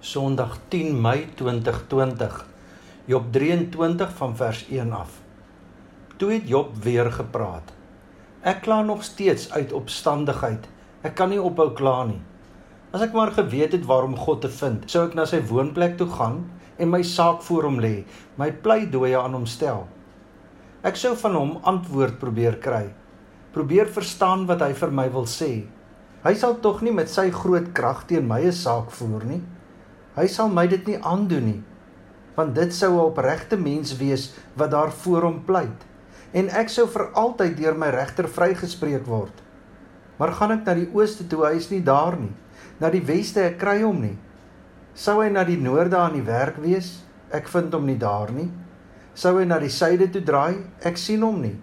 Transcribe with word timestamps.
Sondag 0.00 0.56
10 0.68 1.00
Mei 1.00 1.28
2020. 1.34 2.46
Job 3.04 3.24
23 3.32 4.12
van 4.16 4.36
vers 4.36 4.66
1 4.70 4.92
af. 4.92 5.10
Toe 6.16 6.32
het 6.32 6.48
Job 6.48 6.70
weer 6.82 7.10
gepraat. 7.12 7.68
Ek 8.40 8.62
kla 8.64 8.78
nog 8.82 9.04
steeds 9.04 9.50
uit 9.52 9.74
opstandigheid. 9.76 10.64
Ek 11.04 11.12
kan 11.20 11.28
nie 11.28 11.42
ophou 11.42 11.68
kla 11.76 12.06
nie. 12.08 12.16
As 12.96 13.04
ek 13.04 13.12
maar 13.12 13.34
geweet 13.36 13.76
het 13.76 13.84
waarom 13.84 14.16
God 14.16 14.40
te 14.40 14.48
vind, 14.48 14.88
sou 14.88 15.04
ek 15.04 15.18
na 15.20 15.28
sy 15.28 15.42
woonplek 15.52 16.00
toe 16.00 16.08
gaan 16.16 16.46
en 16.80 16.92
my 16.96 17.02
saak 17.04 17.44
voor 17.44 17.68
hom 17.68 17.78
lê, 17.84 18.06
my 18.40 18.48
pleidooie 18.64 19.20
aan 19.20 19.36
hom 19.36 19.44
stel. 19.44 19.84
Ek 20.80 20.96
sou 20.96 21.12
van 21.26 21.36
hom 21.36 21.54
antwoord 21.60 22.16
probeer 22.24 22.56
kry. 22.56 22.86
Probeer 23.52 23.92
verstaan 23.92 24.48
wat 24.48 24.64
hy 24.64 24.72
vir 24.80 24.96
my 24.96 25.10
wil 25.12 25.28
sê. 25.28 25.52
Hy 26.24 26.36
sal 26.40 26.56
tog 26.64 26.80
nie 26.80 26.96
met 26.96 27.12
sy 27.12 27.28
groot 27.28 27.74
krag 27.76 28.06
teen 28.08 28.24
my 28.24 28.46
'n 28.48 28.60
saak 28.64 28.96
voer 28.96 29.28
nie. 29.28 29.44
Hy 30.20 30.28
sal 30.28 30.50
my 30.52 30.66
dit 30.68 30.84
nie 30.86 30.98
aandoen 31.00 31.46
nie, 31.48 31.60
want 32.36 32.52
dit 32.54 32.74
sou 32.76 32.92
'n 32.92 33.06
opregte 33.08 33.56
mens 33.56 33.96
wees 33.96 34.34
wat 34.54 34.70
daar 34.70 34.92
voor 34.92 35.22
hom 35.22 35.40
pleit 35.44 35.88
en 36.32 36.50
ek 36.54 36.70
sou 36.70 36.86
vir 36.90 37.08
altyd 37.18 37.56
deur 37.58 37.76
my 37.78 37.90
regter 37.94 38.28
vrygespreek 38.30 39.06
word. 39.08 39.34
Maar 40.20 40.34
gaan 40.38 40.54
ek 40.58 40.66
na 40.66 40.74
die 40.78 40.90
ooste 40.94 41.26
toe, 41.26 41.42
hy 41.46 41.54
is 41.58 41.70
nie 41.72 41.82
daar 41.82 42.16
nie. 42.20 42.32
Na 42.80 42.90
die 42.92 43.02
weste, 43.04 43.42
ek 43.48 43.58
kry 43.60 43.80
hom 43.82 44.02
nie. 44.04 44.16
Sou 44.94 45.20
hy 45.22 45.30
na 45.32 45.44
die 45.48 45.58
noorde 45.60 45.96
aan 45.96 46.18
die 46.18 46.26
werk 46.26 46.60
wees? 46.62 47.00
Ek 47.32 47.48
vind 47.48 47.72
hom 47.74 47.86
nie 47.88 47.98
daar 47.98 48.30
nie. 48.34 48.50
Sou 49.14 49.36
hy 49.38 49.46
na 49.48 49.58
die 49.62 49.72
suide 49.72 50.10
toe 50.12 50.22
draai? 50.22 50.60
Ek 50.86 50.98
sien 51.00 51.24
hom 51.24 51.40
nie. 51.42 51.56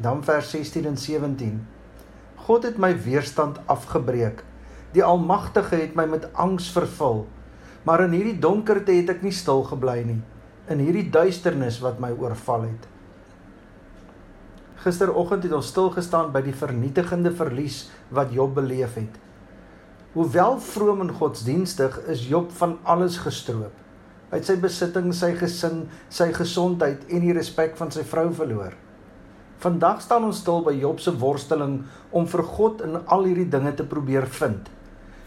Dan 0.00 0.22
vers 0.24 0.52
16 0.52 0.86
en 0.90 0.96
17. 1.00 1.58
God 2.46 2.68
het 2.68 2.78
my 2.80 2.92
weerstand 3.04 3.60
afgebreek. 3.70 4.44
Die 4.94 5.04
Almagtige 5.04 5.82
het 5.82 5.96
my 5.98 6.06
met 6.10 6.28
angs 6.34 6.70
vervul. 6.74 7.24
Maar 7.88 8.04
in 8.04 8.16
hierdie 8.18 8.38
donkerte 8.38 8.92
het 8.92 9.10
ek 9.16 9.22
nie 9.24 9.34
stil 9.34 9.64
gebly 9.68 10.02
nie, 10.04 10.20
in 10.70 10.82
hierdie 10.84 11.08
duisternis 11.12 11.80
wat 11.84 12.00
my 12.02 12.10
oorval 12.12 12.68
het. 12.68 12.88
Gisteroggend 14.80 15.44
het 15.44 15.52
ons 15.56 15.68
stil 15.72 15.90
gestaan 15.92 16.30
by 16.32 16.40
die 16.44 16.56
vernietigende 16.56 17.32
verlies 17.36 17.86
wat 18.16 18.32
Job 18.32 18.54
beleef 18.56 18.96
het. 18.96 19.18
Hoewel 20.14 20.56
vroom 20.58 21.04
en 21.04 21.12
godsdienstig, 21.14 22.00
is 22.10 22.26
Job 22.28 22.48
van 22.58 22.78
alles 22.82 23.20
gestroop. 23.22 23.76
Hy 24.30 24.38
het 24.38 24.46
sy 24.46 24.56
besittings, 24.62 25.20
sy 25.20 25.34
gesin, 25.38 25.84
sy 26.08 26.30
gesondheid 26.34 27.04
en 27.10 27.24
die 27.26 27.34
respek 27.36 27.76
van 27.78 27.92
sy 27.94 28.04
vrou 28.06 28.28
verloor. 28.34 28.76
Vandag 29.60 30.00
staan 30.00 30.24
ons 30.24 30.40
stil 30.40 30.62
by 30.64 30.72
Job 30.78 31.02
se 31.02 31.12
worsteling 31.20 31.80
om 32.16 32.28
vir 32.30 32.42
God 32.56 32.84
in 32.86 32.96
al 33.04 33.26
hierdie 33.28 33.48
dinge 33.52 33.74
te 33.76 33.84
probeer 33.84 34.24
vind. 34.38 34.70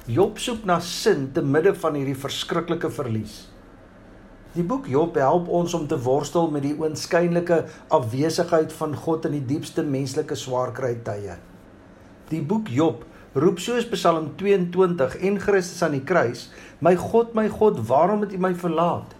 Job 0.04 0.36
soek 0.36 0.66
na 0.68 0.82
sin 0.84 1.30
te 1.32 1.40
midde 1.40 1.72
van 1.80 1.96
hierdie 1.96 2.18
verskriklike 2.20 2.90
verlies. 2.92 3.46
Die 4.52 4.64
boek 4.68 4.90
Job 4.92 5.16
help 5.16 5.46
ons 5.48 5.72
om 5.78 5.86
te 5.88 5.96
worstel 5.96 6.50
met 6.52 6.66
die 6.66 6.74
oënskynlike 6.76 7.62
afwesigheid 7.88 8.74
van 8.76 8.98
God 9.00 9.30
in 9.30 9.38
die 9.38 9.46
diepste 9.54 9.86
menslike 9.88 10.36
swaarkry 10.36 10.98
tye. 11.08 11.38
Die 12.28 12.42
boek 12.44 12.68
Job 12.68 13.06
roep 13.40 13.62
soos 13.64 13.88
Psalm 13.94 14.34
22 14.42 15.16
en 15.30 15.40
Christus 15.40 15.80
aan 15.88 15.96
die 15.96 16.04
kruis: 16.04 16.50
"My 16.84 16.98
God, 17.00 17.32
my 17.32 17.48
God, 17.48 17.80
waarom 17.88 18.26
het 18.26 18.34
U 18.36 18.42
my 18.44 18.52
verlaat?" 18.54 19.16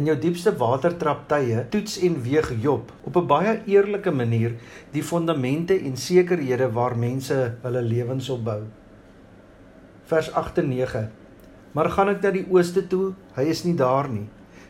In 0.00 0.08
jou 0.08 0.16
diepste 0.16 0.54
watertrap 0.56 1.28
tye 1.28 1.66
toets 1.68 1.98
en 2.00 2.16
weeg 2.22 2.48
Job 2.62 2.88
op 3.04 3.20
'n 3.20 3.26
baie 3.26 3.60
eerlike 3.66 4.10
manier 4.10 4.56
die 4.96 5.04
fondamente 5.04 5.76
en 5.76 5.96
sekerhede 5.96 6.72
waar 6.72 6.96
mense 6.96 7.58
hulle 7.60 7.82
lewens 7.82 8.30
opbou 8.30 8.62
vers 10.10 10.30
8 10.32 10.58
en 10.58 10.68
9. 10.68 11.04
Maar 11.74 11.90
gaan 11.90 12.12
ek 12.12 12.22
na 12.22 12.30
die 12.34 12.46
ooste 12.52 12.84
toe, 12.86 13.14
hy 13.36 13.48
is 13.50 13.64
nie 13.66 13.74
daar 13.78 14.08
nie. 14.10 14.26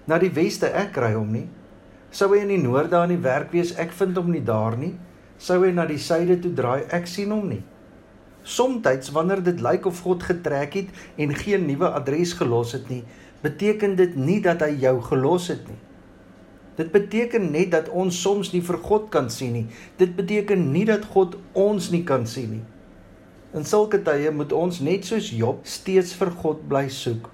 Na 0.08 0.18
die 0.20 0.32
weste, 0.32 0.70
ek 0.70 0.94
kry 0.96 1.12
hom 1.16 1.32
nie. 1.34 1.46
Sou 2.14 2.30
hy 2.32 2.44
in 2.44 2.52
die 2.54 2.62
noorde 2.62 2.96
aan 2.96 3.12
die 3.12 3.22
werk 3.22 3.52
wees, 3.52 3.74
ek 3.80 3.92
vind 3.98 4.16
hom 4.20 4.30
nie 4.32 4.44
daar 4.44 4.76
nie. 4.78 4.94
Sou 5.40 5.58
hy 5.64 5.72
na 5.74 5.86
die 5.88 5.98
suide 5.98 6.38
toe 6.40 6.52
draai, 6.54 6.84
ek 6.94 7.08
sien 7.10 7.32
hom 7.34 7.48
nie. 7.50 7.62
Somstyds 8.44 9.10
wanneer 9.16 9.40
dit 9.44 9.62
lyk 9.64 9.88
of 9.88 10.02
God 10.04 10.22
getrek 10.22 10.76
het 10.76 11.04
en 11.20 11.32
geen 11.34 11.64
nuwe 11.66 11.88
adres 11.96 12.34
gelos 12.36 12.74
het 12.76 12.90
nie, 12.92 13.00
beteken 13.42 13.96
dit 13.96 14.14
nie 14.20 14.38
dat 14.44 14.62
hy 14.64 14.74
jou 14.84 14.98
gelos 15.08 15.48
het 15.52 15.64
nie. 15.68 15.80
Dit 16.76 16.90
beteken 16.92 17.50
net 17.54 17.70
dat 17.72 17.88
ons 17.88 18.16
soms 18.20 18.50
nie 18.52 18.62
vir 18.64 18.78
God 18.82 19.10
kan 19.14 19.28
sien 19.30 19.52
nie. 19.54 19.66
Dit 19.98 20.16
beteken 20.18 20.70
nie 20.74 20.84
dat 20.88 21.06
God 21.14 21.36
ons 21.52 21.90
nie 21.94 22.02
kan 22.06 22.26
sien 22.26 22.56
nie. 22.58 22.64
In 23.54 23.62
sulke 23.62 24.00
tye 24.02 24.32
moet 24.34 24.50
ons 24.50 24.80
net 24.82 25.04
soos 25.06 25.28
Job 25.30 25.60
steeds 25.62 26.10
vir 26.18 26.32
God 26.42 26.64
bly 26.66 26.88
soek. 26.90 27.28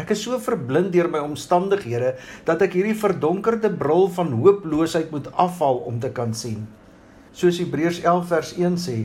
Ek 0.00 0.08
is 0.10 0.22
so 0.24 0.34
verblind 0.42 0.90
deur 0.90 1.06
my 1.12 1.20
omstandighede 1.22 2.16
dat 2.48 2.64
ek 2.66 2.74
hierdie 2.74 2.96
verdonkerde 2.98 3.70
bril 3.78 4.08
van 4.16 4.32
hooploosheid 4.34 5.12
moet 5.14 5.28
afhaal 5.38 5.78
om 5.86 6.00
te 6.02 6.10
kan 6.10 6.32
sien. 6.34 6.64
Soos 7.30 7.60
Hebreërs 7.62 8.00
11 8.02 8.26
vers 8.32 8.50
1 8.58 8.78
sê, 8.82 8.96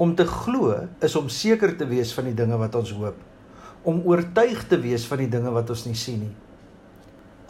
om 0.00 0.14
te 0.16 0.24
glo 0.24 0.72
is 1.04 1.16
om 1.20 1.28
seker 1.28 1.74
te 1.76 1.84
wees 1.90 2.14
van 2.16 2.30
die 2.30 2.38
dinge 2.38 2.56
wat 2.62 2.78
ons 2.80 2.94
hoop, 2.96 3.18
om 3.84 4.00
oortuig 4.08 4.62
te 4.70 4.80
wees 4.80 5.04
van 5.10 5.20
die 5.20 5.28
dinge 5.28 5.52
wat 5.52 5.68
ons 5.74 5.84
nie 5.84 5.98
sien 5.98 6.24
nie. 6.24 6.32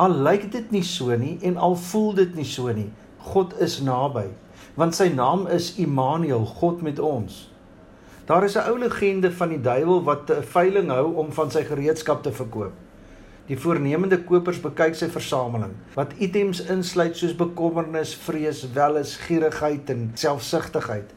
Al 0.03 0.17
lyk 0.27 0.49
dit 0.51 0.75
nie 0.75 0.83
so 0.83 1.15
nie 1.15 1.37
en 1.47 1.61
al 1.61 1.79
voel 1.79 2.17
dit 2.19 2.35
nie 2.35 2.49
so 2.49 2.75
nie, 2.75 2.89
God 3.31 3.55
is 3.63 3.79
naby, 3.87 4.27
want 4.75 4.99
sy 4.99 5.07
naam 5.15 5.47
is 5.55 5.77
Immanuel, 5.79 6.49
God 6.59 6.83
met 6.83 6.99
ons. 6.99 7.45
Daar 8.31 8.45
is 8.45 8.55
'n 8.55 8.69
ou 8.71 8.79
legende 8.79 9.33
van 9.33 9.49
die 9.49 9.61
duiwel 9.61 10.03
wat 10.03 10.31
'n 10.31 10.43
veiling 10.43 10.91
hou 10.91 11.15
om 11.15 11.33
van 11.33 11.51
sy 11.51 11.65
gereedskap 11.65 12.23
te 12.23 12.33
verkoop. 12.33 12.73
Die 13.47 13.59
voornemende 13.59 14.25
kopers 14.25 14.61
bekyk 14.61 14.95
sy 14.95 15.09
versameling 15.09 15.73
wat 15.95 16.13
items 16.19 16.61
insluit 16.61 17.17
soos 17.17 17.35
bekommernis, 17.37 18.15
vrees, 18.15 18.73
welis, 18.73 19.17
gierigheid 19.17 19.91
en 19.91 20.11
selfsugtigheid. 20.15 21.11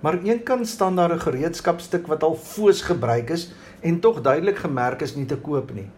Maar 0.00 0.18
eenkant 0.22 0.68
staan 0.68 0.96
daar 0.96 1.14
'n 1.14 1.20
gereedskapstuk 1.20 2.06
wat 2.06 2.22
al 2.22 2.34
foos 2.34 2.82
gebruik 2.82 3.30
is 3.30 3.52
en 3.80 4.00
tog 4.00 4.20
duidelik 4.20 4.58
gemerk 4.58 5.00
is 5.00 5.14
nie 5.14 5.26
te 5.26 5.36
koop 5.36 5.74
nie. 5.74 5.90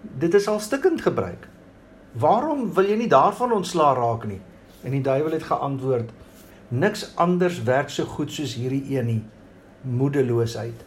Dit 0.00 0.34
is 0.34 0.48
al 0.48 0.60
stukkend 0.60 1.00
gebruik. 1.00 1.48
Waarom 2.12 2.74
wil 2.74 2.84
jy 2.84 2.96
nie 2.96 3.08
daarvan 3.08 3.52
ontslaa 3.52 3.94
raak 3.94 4.24
nie? 4.24 4.40
En 4.82 4.90
die 4.90 5.02
duiwel 5.02 5.32
het 5.32 5.42
geantwoord: 5.42 6.10
Niks 6.68 7.12
anders 7.16 7.62
werk 7.62 7.90
so 7.90 8.04
goed 8.04 8.32
soos 8.32 8.54
hierdie 8.54 8.96
een 8.98 9.06
nie 9.06 9.24
moedeloosheid. 9.82 10.84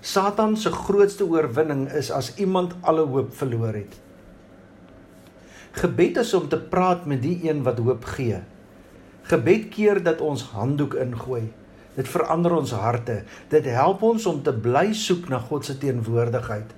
Satan 0.00 0.56
se 0.56 0.72
grootste 0.72 1.24
oorwinning 1.24 1.86
is 1.92 2.10
as 2.10 2.34
iemand 2.34 2.74
alle 2.80 3.04
hoop 3.06 3.34
verloor 3.36 3.76
het. 3.76 4.00
Gebed 5.72 6.16
is 6.16 6.34
om 6.34 6.48
te 6.48 6.58
praat 6.58 7.06
met 7.06 7.22
die 7.22 7.38
een 7.48 7.62
wat 7.62 7.78
hoop 7.78 8.04
gee. 8.04 8.42
Gebed 9.22 9.68
keer 9.68 10.02
dat 10.02 10.20
ons 10.20 10.42
handdoek 10.52 10.94
ingooi. 10.94 11.52
Dit 11.94 12.08
verander 12.08 12.56
ons 12.56 12.72
harte. 12.72 13.22
Dit 13.48 13.64
help 13.68 14.02
ons 14.02 14.26
om 14.26 14.42
te 14.42 14.52
bly 14.52 14.92
soek 14.96 15.28
na 15.28 15.38
God 15.38 15.64
se 15.64 15.78
teenwoordigheid. 15.78 16.74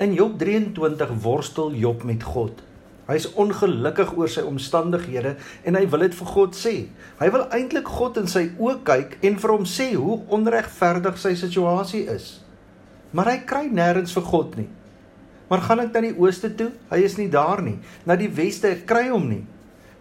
In 0.00 0.14
Job 0.16 0.38
23 0.38 1.10
worstel 1.22 1.74
Job 1.76 2.02
met 2.02 2.22
God. 2.22 2.62
Hy 3.10 3.16
is 3.18 3.26
ongelukkig 3.34 4.12
oor 4.14 4.30
sy 4.30 4.44
omstandighede 4.46 5.32
en 5.66 5.74
hy 5.74 5.82
wil 5.90 6.04
dit 6.04 6.12
vir 6.14 6.28
God 6.30 6.54
sê. 6.54 6.74
Hy 7.18 7.28
wil 7.34 7.48
eintlik 7.56 7.88
God 7.90 8.20
in 8.20 8.28
sy 8.30 8.44
oë 8.54 8.76
kyk 8.86 9.16
en 9.26 9.38
vir 9.42 9.52
hom 9.56 9.64
sê 9.66 9.88
hoe 9.96 10.20
onregverdig 10.30 11.18
sy 11.18 11.32
situasie 11.40 12.04
is. 12.12 12.36
Maar 13.10 13.32
hy 13.32 13.38
kry 13.50 13.64
nêrens 13.66 14.14
vir 14.14 14.28
God 14.28 14.54
nie. 14.60 14.68
Maar 15.50 15.64
gaan 15.66 15.82
ek 15.82 15.96
na 15.96 16.04
die 16.04 16.14
ooste 16.22 16.52
toe? 16.54 16.68
Hy 16.92 17.00
is 17.02 17.18
nie 17.18 17.26
daar 17.32 17.58
nie. 17.66 17.80
Na 18.06 18.14
die 18.14 18.30
weste, 18.30 18.70
ek 18.70 18.86
kry 18.86 19.08
hom 19.08 19.26
nie. 19.26 19.42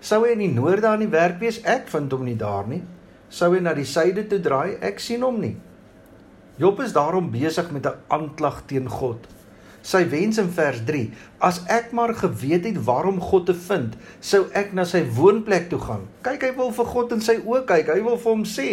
Sou 0.06 0.22
hy 0.22 0.36
in 0.36 0.46
die 0.46 0.52
noorde 0.54 0.92
aan 0.92 1.02
die 1.02 1.10
werk 1.10 1.42
wees? 1.42 1.58
Ek 1.66 1.90
vind 1.90 2.14
hom 2.14 2.28
nie 2.30 2.38
daar 2.38 2.70
nie. 2.70 2.84
Sou 3.34 3.50
hy 3.56 3.64
na 3.66 3.74
die 3.74 3.90
suide 3.90 4.28
toe 4.30 4.38
draai? 4.46 4.78
Ek 4.86 5.02
sien 5.02 5.26
hom 5.26 5.42
nie. 5.42 5.56
Job 6.62 6.78
is 6.86 6.94
daarom 6.94 7.34
besig 7.34 7.74
met 7.74 7.90
'n 7.90 7.98
aanklag 8.14 8.68
teen 8.70 8.86
God 8.86 9.26
sy 9.86 10.04
wens 10.12 10.40
in 10.42 10.50
vers 10.56 10.82
3 10.88 11.06
as 11.46 11.62
ek 11.72 11.92
maar 11.96 12.14
geweet 12.18 12.66
het 12.68 12.80
waarom 12.88 13.20
God 13.22 13.48
te 13.50 13.56
vind 13.68 13.96
sou 14.20 14.46
ek 14.54 14.74
na 14.74 14.86
sy 14.86 15.04
woonplek 15.18 15.70
toe 15.72 15.80
gaan. 15.80 16.08
Kyk 16.26 16.44
hy 16.48 16.52
wil 16.58 16.74
vir 16.76 16.90
God 16.94 17.16
in 17.16 17.22
sy 17.24 17.40
oë 17.40 17.66
kyk 17.70 17.94
hy 17.96 18.02
wil 18.04 18.18
vir 18.18 18.32
hom 18.32 18.46
sê. 18.48 18.70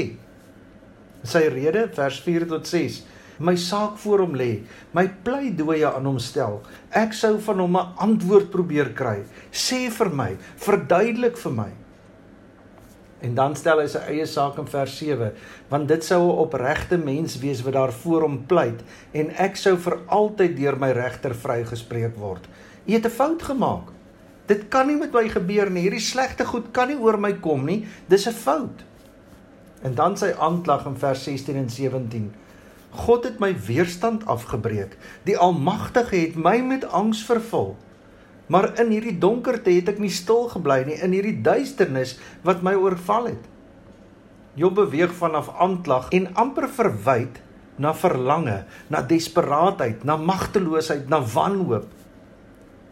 Sy 1.27 1.47
rede 1.53 1.87
vers 1.95 2.21
4 2.27 2.49
tot 2.51 2.67
6 2.67 3.03
my 3.39 3.53
saak 3.61 3.99
voor 4.01 4.23
hom 4.25 4.37
lê 4.41 4.63
my 4.97 5.05
pleidooie 5.25 5.85
aan 5.89 6.07
hom 6.09 6.21
stel. 6.23 6.63
Ek 6.91 7.13
sou 7.13 7.37
van 7.49 7.59
hom 7.61 7.77
'n 7.77 7.93
antwoord 7.97 8.51
probeer 8.51 8.95
kry. 8.95 9.25
Sê 9.53 9.91
vir 9.91 10.11
my 10.11 10.37
verduidelik 10.57 11.37
vir 11.37 11.53
my 11.53 11.73
En 13.27 13.35
dan 13.35 13.57
stel 13.59 13.81
hy 13.83 13.89
sy 13.91 14.03
eie 14.13 14.27
saak 14.31 14.59
in 14.63 14.69
vers 14.71 14.93
7, 15.01 15.33
want 15.73 15.89
dit 15.91 16.05
sou 16.05 16.21
'n 16.23 16.39
opregte 16.45 16.97
mens 16.99 17.39
wees 17.43 17.63
wat 17.67 17.75
daar 17.75 17.93
voor 17.93 18.23
hom 18.23 18.39
pleit 18.47 18.81
en 19.13 19.31
ek 19.47 19.57
sou 19.57 19.75
vir 19.77 19.99
altyd 20.07 20.57
deur 20.57 20.79
my 20.79 20.91
regter 20.95 21.35
vrygespreek 21.35 22.15
word. 22.17 22.47
Jy 22.87 22.95
het 22.95 23.07
'n 23.07 23.19
fout 23.19 23.43
gemaak. 23.43 23.91
Dit 24.47 24.69
kan 24.69 24.87
nie 24.87 24.97
met 24.97 25.13
my 25.13 25.29
gebeur 25.29 25.71
nie. 25.71 25.83
Hierdie 25.83 26.01
slegte 26.01 26.45
goed 26.45 26.71
kan 26.73 26.89
nie 26.89 26.99
oor 26.99 27.19
my 27.19 27.33
kom 27.33 27.65
nie. 27.65 27.87
Dis 28.09 28.27
'n 28.29 28.33
fout. 28.33 28.85
En 29.83 29.95
dan 29.95 30.17
sy 30.17 30.33
aanklag 30.39 30.87
in 30.87 30.97
vers 30.97 31.25
16 31.25 31.57
en 31.57 31.71
17. 31.71 32.33
God 32.91 33.25
het 33.25 33.39
my 33.39 33.55
weerstand 33.67 34.27
afgebreek. 34.27 34.97
Die 35.25 35.37
Almagtige 35.39 36.17
het 36.17 36.37
my 36.37 36.61
met 36.61 36.85
angs 36.85 37.25
vervul. 37.25 37.77
Maar 38.47 38.79
in 38.81 38.93
hierdie 38.95 39.19
donkerte 39.19 39.73
het 39.75 39.89
ek 39.91 39.99
nie 39.99 40.13
stil 40.13 40.47
gebly 40.53 40.85
nie, 40.87 41.01
in 41.03 41.15
hierdie 41.17 41.41
duisternis 41.43 42.17
wat 42.47 42.63
my 42.63 42.77
oorval 42.79 43.33
het. 43.33 43.49
Job 44.57 44.77
beweeg 44.79 45.13
vanaf 45.19 45.51
aanklag 45.61 46.09
en 46.17 46.31
amper 46.39 46.69
verwyd 46.73 47.43
na 47.77 47.93
verlange, 47.93 48.63
na 48.89 49.03
desperaatheid, 49.05 50.05
na 50.05 50.17
magteloosheid, 50.17 51.11
na 51.13 51.21
wanhoop. 51.21 51.91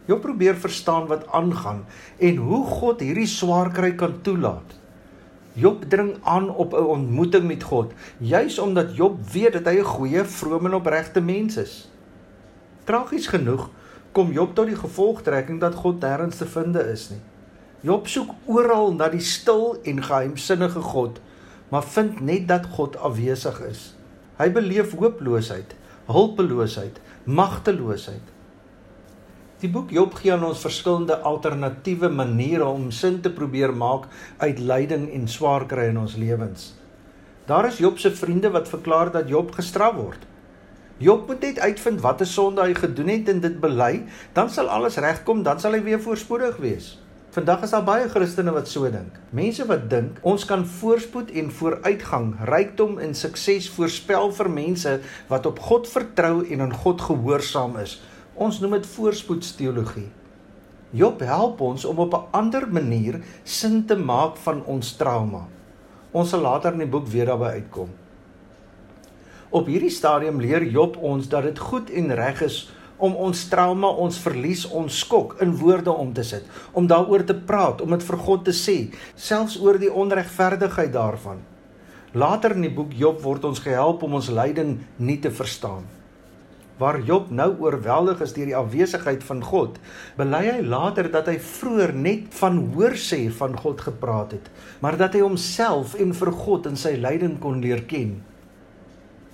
Job 0.05 0.21
probeer 0.21 0.57
verstaan 0.61 1.07
wat 1.09 1.25
aangaan 1.33 1.85
en 2.21 2.35
hoe 2.37 2.61
God 2.65 3.01
hierdie 3.01 3.29
swaar 3.29 3.71
kry 3.73 3.95
kan 3.97 4.19
toelaat. 4.21 4.75
Job 5.57 5.87
dring 5.89 6.17
aan 6.21 6.49
op 6.51 6.73
'n 6.73 6.85
ontmoeting 6.99 7.47
met 7.47 7.63
God, 7.63 7.93
juis 8.19 8.59
omdat 8.59 8.95
Job 8.95 9.17
weet 9.31 9.53
dat 9.53 9.65
hy 9.65 9.79
'n 9.79 9.93
goeie, 9.95 10.23
vrome 10.23 10.67
en 10.69 10.75
opregte 10.75 11.21
mens 11.21 11.57
is. 11.57 11.89
Tragies 12.83 13.27
genoeg 13.27 13.69
kom 14.15 14.31
Job 14.31 14.53
tot 14.55 14.69
die 14.71 14.79
gevolgtrekking 14.79 15.59
dat 15.59 15.75
God 15.83 16.03
nêrens 16.03 16.39
te 16.39 16.47
vind 16.47 16.77
is 16.79 17.09
nie. 17.11 17.21
Job 17.85 18.07
soek 18.09 18.31
oral 18.49 18.93
na 18.95 19.09
die 19.11 19.23
stil 19.23 19.75
en 19.83 19.99
geheimsinnige 20.03 20.81
God, 20.81 21.19
maar 21.69 21.83
vind 21.95 22.21
net 22.23 22.47
dat 22.47 22.69
God 22.77 22.95
afwesig 22.97 23.59
is. 23.67 23.81
Hy 24.39 24.47
beleef 24.55 24.95
hooploosheid, 24.95 25.75
hulpeloosheid, 26.07 26.97
magteloosheid. 27.25 28.31
Die 29.61 29.69
boek 29.71 29.91
Job 29.95 30.15
gee 30.19 30.33
aan 30.33 30.43
ons 30.47 30.63
verskillende 30.63 31.17
alternatiewe 31.27 32.09
maniere 32.11 32.65
om 32.67 32.89
sin 32.91 33.19
te 33.23 33.31
probeer 33.33 33.73
maak 33.75 34.07
uit 34.43 34.59
lyding 34.59 35.07
en 35.15 35.27
swaar 35.31 35.67
kry 35.69 35.89
in 35.91 35.99
ons 36.01 36.17
lewens. 36.19 36.71
Daar 37.45 37.67
is 37.69 37.79
Job 37.83 37.99
se 37.99 38.11
vriende 38.15 38.51
wat 38.51 38.71
verklaar 38.71 39.11
dat 39.13 39.29
Job 39.29 39.51
gestraf 39.55 39.95
word. 39.99 40.25
Job 40.97 41.27
moet 41.27 41.41
net 41.43 41.57
uitvind 41.59 41.99
watter 41.99 42.27
sonde 42.27 42.63
hy 42.63 42.75
gedoen 42.77 43.09
het 43.11 43.27
en 43.27 43.41
dit 43.43 43.55
bely, 43.59 44.05
dan 44.33 44.47
sal 44.49 44.69
alles 44.71 44.95
regkom, 45.03 45.41
dan 45.43 45.59
sal 45.59 45.75
hy 45.75 45.81
weer 45.83 45.99
voorspoedig 45.99 46.55
wees. 46.63 46.93
Vandag 47.35 47.65
is 47.67 47.73
daar 47.75 47.83
baie 47.83 48.05
Christene 48.07 48.53
wat 48.55 48.69
so 48.71 48.87
dink. 48.87 49.17
Mense 49.35 49.65
wat 49.67 49.89
dink 49.91 50.21
ons 50.23 50.45
kan 50.47 50.63
voorspoed 50.77 51.33
en 51.35 51.49
vooruitgang, 51.51 52.29
rykdom 52.47 52.95
en 53.03 53.11
sukses 53.11 53.67
voorspel 53.75 54.31
vir 54.37 54.49
mense 54.55 54.93
wat 55.27 55.49
op 55.49 55.59
God 55.67 55.89
vertrou 55.91 56.45
en 56.47 56.63
aan 56.63 56.77
God 56.85 57.03
gehoorsaam 57.03 57.75
is. 57.83 57.97
Ons 58.39 58.61
noem 58.63 58.77
dit 58.77 58.87
voorspoedsteologie. 58.93 60.07
Job 60.95 61.19
help 61.27 61.59
ons 61.59 61.83
om 61.85 61.99
op 61.99 62.15
'n 62.15 62.31
ander 62.31 62.71
manier 62.71 63.19
sin 63.43 63.83
te 63.85 63.99
maak 63.99 64.39
van 64.47 64.63
ons 64.63 64.95
trauma. 64.95 65.43
Ons 66.11 66.29
sal 66.29 66.39
later 66.39 66.71
in 66.71 66.87
die 66.87 66.87
boek 66.87 67.07
weer 67.07 67.25
daarby 67.25 67.51
uitkom. 67.59 68.04
Op 69.49 69.67
hierdie 69.69 69.93
stadium 69.93 70.39
leer 70.41 70.63
Job 70.63 70.97
ons 70.97 71.29
dat 71.29 71.43
dit 71.43 71.59
goed 71.59 71.89
en 71.89 72.13
reg 72.15 72.41
is 72.45 72.69
om 72.97 73.15
ons 73.19 73.41
trauma, 73.51 73.87
ons 73.87 74.17
verlies, 74.23 74.63
ons 74.71 74.99
skok 75.03 75.35
in 75.43 75.51
woorde 75.59 75.91
om 75.91 76.13
te 76.15 76.23
sit, 76.23 76.45
om 76.71 76.87
daaroor 76.87 77.25
te 77.27 77.35
praat, 77.35 77.81
om 77.83 77.91
dit 77.91 78.05
vir 78.07 78.17
God 78.17 78.45
te 78.47 78.55
sê, 78.55 78.77
selfs 79.15 79.59
oor 79.59 79.77
die 79.81 79.91
onregverdigheid 79.91 80.93
daarvan. 80.95 81.43
Later 82.15 82.55
in 82.55 82.63
die 82.63 82.71
boek 82.71 82.95
Job 82.95 83.19
word 83.25 83.43
ons 83.45 83.59
gehelp 83.59 84.07
om 84.07 84.15
ons 84.15 84.31
lyding 84.31 84.77
nie 84.97 85.19
te 85.19 85.33
verstaan 85.33 85.83
waar 86.77 86.99
Job 86.99 87.29
nou 87.31 87.53
oorweldig 87.63 88.21
is 88.25 88.33
deur 88.35 88.49
die 88.49 88.57
afwesigheid 88.57 89.23
van 89.23 89.41
God, 89.45 89.77
bely 90.19 90.41
hy 90.43 90.57
later 90.65 91.07
dat 91.11 91.29
hy 91.31 91.37
vroeër 91.39 91.93
net 91.95 92.35
van 92.39 92.59
hoorsê 92.75 93.25
van 93.37 93.55
God 93.59 93.83
gepraat 93.85 94.35
het, 94.35 94.49
maar 94.83 94.99
dat 94.99 95.15
hy 95.15 95.23
homself 95.23 95.95
en 95.99 96.11
vir 96.15 96.33
God 96.35 96.67
in 96.71 96.79
sy 96.79 96.95
lyding 96.99 97.37
kon 97.43 97.61
leer 97.63 97.85
ken. 97.87 98.17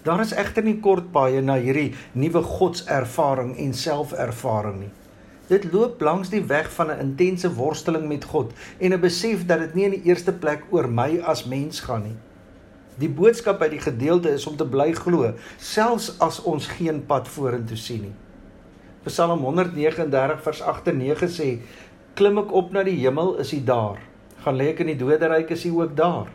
Daar 0.02 0.20
is 0.24 0.34
egter 0.34 0.66
nie 0.66 0.80
kort 0.82 1.12
paaie 1.14 1.42
na 1.46 1.60
hierdie 1.62 1.92
nuwe 2.18 2.42
godservaring 2.42 3.54
en 3.62 3.74
selfervaring 3.78 4.80
nie. 4.80 4.90
Dit 5.52 5.68
loop 5.74 6.02
langs 6.02 6.32
die 6.34 6.42
weg 6.50 6.72
van 6.74 6.90
'n 6.90 7.04
intense 7.04 7.54
worsteling 7.54 8.08
met 8.08 8.24
God 8.24 8.54
en 8.80 8.94
'n 8.94 9.00
besef 9.00 9.46
dat 9.46 9.60
dit 9.60 9.74
nie 9.76 9.86
in 9.86 9.92
die 9.92 10.10
eerste 10.10 10.34
plek 10.34 10.64
oor 10.72 10.88
my 10.88 11.20
as 11.20 11.46
mens 11.46 11.80
gaan 11.80 12.04
nie. 12.04 12.18
Die 12.98 13.10
boodskap 13.10 13.60
by 13.60 13.70
die 13.70 13.80
gedeelte 13.82 14.30
is 14.30 14.48
om 14.48 14.58
te 14.58 14.66
bly 14.66 14.94
glo, 14.94 15.34
selfs 15.58 16.20
as 16.20 16.42
ons 16.42 16.68
geen 16.68 17.06
pad 17.06 17.28
vorentoe 17.28 17.78
sien 17.78 18.02
nie. 18.02 18.16
Psalm 19.06 19.40
139 19.40 20.42
vers 20.42 20.62
8 20.62 20.88
en 20.88 20.98
9 20.98 21.30
sê: 21.30 21.60
Klim 22.14 22.38
ek 22.38 22.52
op 22.52 22.72
na 22.72 22.84
die 22.84 22.98
hemel, 22.98 23.36
is 23.38 23.54
U 23.54 23.64
daar. 23.64 23.98
Gaan 24.44 24.58
lê 24.58 24.70
ek 24.70 24.80
in 24.80 24.88
die 24.88 24.98
doderyk, 24.98 25.50
is 25.50 25.66
U 25.66 25.70
ook 25.70 25.96
daar. 25.96 26.28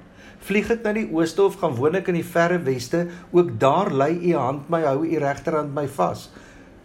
Vlieg 0.47 0.71
ek 0.71 0.85
na 0.85 0.93
die 0.93 1.07
ooste 1.09 1.43
of 1.47 1.57
gaan 1.61 1.77
woon 1.79 1.97
ek 1.97 2.11
in 2.13 2.21
die 2.21 2.27
verre 2.27 2.59
weste, 2.63 3.07
ook 3.33 3.57
daar 3.61 3.91
lê 3.91 4.13
U 4.31 4.35
hand 4.37 4.69
my 4.71 4.83
hou, 4.85 5.01
U 5.07 5.23
regterhand 5.23 5.75
my 5.75 5.87
vas. 5.97 6.29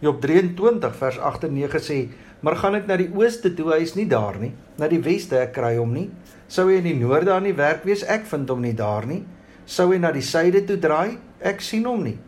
Job 0.02 0.22
23 0.22 0.96
vers 0.98 1.18
8 1.18 1.44
en 1.46 1.54
9 1.54 1.82
sê: 1.82 1.98
Maar 2.42 2.56
gaan 2.56 2.74
ek 2.80 2.88
na 2.88 2.96
die 2.98 3.10
ooste 3.14 3.52
toe, 3.54 3.70
hy 3.74 3.82
is 3.84 3.94
nie 3.94 4.08
daar 4.10 4.40
nie. 4.40 4.54
Na 4.78 4.88
die 4.90 5.02
weste 5.02 5.38
ek 5.38 5.54
kry 5.54 5.76
hom 5.76 5.92
nie. 5.94 6.08
Sou 6.48 6.66
hy 6.68 6.80
in 6.80 6.90
die 6.90 6.98
noorde 6.98 7.32
aan 7.32 7.46
die 7.46 7.56
werk 7.56 7.86
wees, 7.86 8.02
ek 8.02 8.26
vind 8.26 8.50
hom 8.50 8.64
nie 8.64 8.74
daar 8.74 9.06
nie 9.06 9.22
sou 9.66 9.92
hy 9.92 10.00
na 10.02 10.12
die 10.14 10.24
suide 10.24 10.64
toe 10.66 10.78
draai? 10.80 11.18
Ek 11.42 11.62
sien 11.64 11.86
hom 11.88 12.04
nie. 12.04 12.18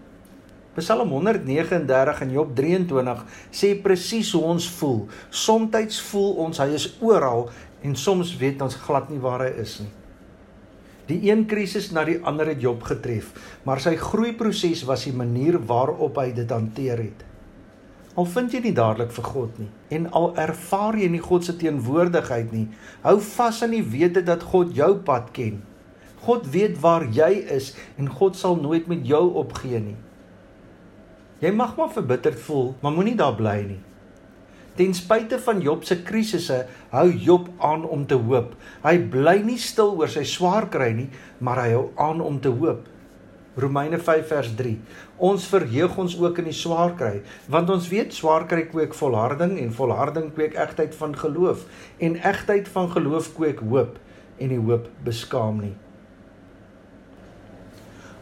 Psalm 0.74 1.12
139 1.14 2.22
en 2.24 2.32
Job 2.34 2.54
23 2.56 3.20
sê 3.54 3.74
presies 3.82 4.32
hoe 4.34 4.42
ons 4.54 4.66
voel. 4.78 5.04
Somstyds 5.30 6.00
voel 6.08 6.32
ons 6.46 6.62
hy 6.62 6.72
is 6.74 6.88
oral 7.04 7.48
en 7.84 7.94
soms 7.98 8.32
weet 8.40 8.62
ons 8.64 8.78
glad 8.86 9.12
nie 9.12 9.20
waar 9.22 9.46
hy 9.46 9.52
is 9.62 9.78
nie. 9.84 9.92
Die 11.08 11.20
een 11.28 11.44
krisis 11.46 11.90
na 11.92 12.04
die 12.08 12.20
ander 12.24 12.48
het 12.48 12.62
Job 12.64 12.82
getref, 12.88 13.34
maar 13.64 13.80
sy 13.80 13.96
groeiproses 14.00 14.86
was 14.88 15.04
die 15.04 15.12
manier 15.16 15.58
waarop 15.68 16.16
hy 16.22 16.30
dit 16.36 16.50
hanteer 16.50 17.02
het. 17.04 17.26
Al 18.14 18.28
vind 18.30 18.54
jy 18.54 18.62
nie 18.64 18.74
dadelik 18.74 19.12
vir 19.12 19.26
God 19.26 19.58
nie 19.58 19.70
en 19.94 20.08
al 20.16 20.32
ervaar 20.38 20.96
jy 20.98 21.10
nie 21.10 21.22
God 21.22 21.44
se 21.44 21.56
teenwoordigheid 21.58 22.52
nie, 22.54 22.66
hou 23.02 23.18
vas 23.34 23.62
aan 23.62 23.74
die 23.74 23.84
wete 23.84 24.22
dat 24.24 24.46
God 24.54 24.72
jou 24.74 24.92
pad 25.06 25.32
ken 25.34 25.62
God 26.24 26.46
weet 26.48 26.78
waar 26.80 27.04
jy 27.12 27.44
is 27.52 27.72
en 28.00 28.08
God 28.08 28.36
sal 28.38 28.56
nooit 28.56 28.86
met 28.88 29.04
jou 29.06 29.22
opgee 29.40 29.80
nie. 29.80 29.96
Jy 31.42 31.50
mag 31.52 31.74
maar 31.76 31.90
verbitterd 31.92 32.40
voel, 32.46 32.72
maar 32.80 32.94
moenie 32.96 33.16
daar 33.18 33.34
bly 33.36 33.58
nie. 33.66 33.80
Ten 34.74 34.94
spyte 34.94 35.38
van 35.38 35.60
Job 35.62 35.84
se 35.86 36.00
krisisse, 36.02 36.64
hou 36.90 37.06
Job 37.10 37.46
aan 37.62 37.84
om 37.86 38.06
te 38.10 38.16
hoop. 38.18 38.56
Hy 38.82 38.96
bly 39.12 39.36
nie 39.46 39.60
stil 39.62 39.94
oor 40.00 40.10
sy 40.10 40.24
swaar 40.26 40.66
kry 40.72 40.90
nie, 40.96 41.10
maar 41.38 41.62
hy 41.62 41.70
hou 41.76 41.84
aan 42.02 42.22
om 42.24 42.40
te 42.42 42.50
hoop. 42.50 42.88
Romeine 43.54 44.00
5 44.02 44.26
vers 44.26 44.50
3. 44.58 44.72
Ons 45.22 45.46
verheug 45.46 45.94
ons 46.02 46.16
ook 46.18 46.40
in 46.42 46.48
die 46.50 46.56
swaar 46.58 46.96
kry, 46.98 47.20
want 47.46 47.70
ons 47.70 47.86
weet 47.92 48.16
swaar 48.16 48.48
kry 48.50 48.64
kweek 48.66 48.96
volharding 48.98 49.54
en 49.62 49.70
volharding 49.76 50.32
kweek 50.34 50.58
egtheid 50.58 50.96
van 50.98 51.14
geloof 51.14 51.62
en 52.02 52.18
egtheid 52.18 52.66
van 52.74 52.90
geloof 52.90 53.30
kweek 53.38 53.62
hoop 53.62 54.00
en 54.42 54.50
die 54.50 54.58
hoop 54.58 54.90
beskaam 55.06 55.62
nie. 55.62 55.74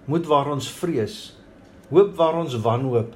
Moed 0.04 0.26
waar 0.26 0.46
ons 0.52 0.70
vrees. 0.70 1.36
Hoop 1.88 2.16
waar 2.16 2.34
ons 2.34 2.60
wanhoop. 2.60 3.14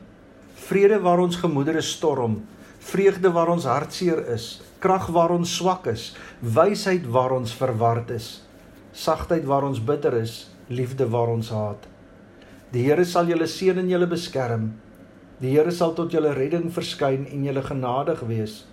Vrede 0.54 1.00
waar 1.00 1.18
ons 1.18 1.36
gemoedere 1.36 1.80
storm. 1.80 2.42
Vreugde 2.78 3.30
waar 3.30 3.48
ons 3.48 3.64
hartseer 3.64 4.32
is 4.32 4.60
krag 4.80 5.10
waar 5.12 5.34
ons 5.34 5.56
swak 5.56 5.86
is, 5.92 6.14
wysheid 6.40 7.04
waar 7.12 7.34
ons 7.36 7.52
verward 7.52 8.10
is, 8.10 8.40
sagtheid 8.92 9.44
waar 9.46 9.64
ons 9.66 9.80
bitter 9.80 10.14
is, 10.18 10.50
liefde 10.68 11.08
waar 11.10 11.30
ons 11.30 11.50
haat. 11.50 11.86
Die 12.70 12.84
Here 12.86 13.04
sal 13.04 13.26
julle 13.30 13.46
seën 13.50 13.78
en 13.78 13.90
julle 13.90 14.06
beskerm. 14.06 14.70
Die 15.40 15.54
Here 15.54 15.72
sal 15.74 15.94
tot 15.98 16.12
julle 16.14 16.34
redding 16.36 16.70
verskyn 16.70 17.26
en 17.30 17.44
julle 17.46 17.62
genadig 17.66 18.22
wees. 18.28 18.64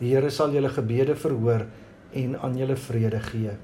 Die 0.00 0.12
Here 0.12 0.30
sal 0.30 0.52
julle 0.52 0.72
gebede 0.72 1.16
verhoor 1.16 1.66
en 2.12 2.36
aan 2.36 2.56
julle 2.58 2.76
vrede 2.76 3.20
gee. 3.30 3.56